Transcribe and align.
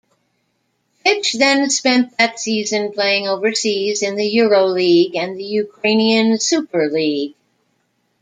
Fitch 1.05 1.33
then 1.33 1.69
spent 1.69 2.17
that 2.17 2.39
season 2.39 2.91
playing 2.91 3.27
overseas 3.27 4.01
in 4.01 4.15
the 4.15 4.35
Euroleague 4.37 5.15
and 5.15 5.37
the 5.37 5.43
Ukrainian 5.43 6.37
SuperLeague. 6.39 7.35